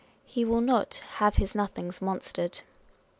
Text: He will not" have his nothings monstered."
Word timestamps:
He 0.25 0.43
will 0.45 0.61
not" 0.61 0.93
have 1.19 1.35
his 1.35 1.53
nothings 1.53 1.99
monstered." 1.99 2.63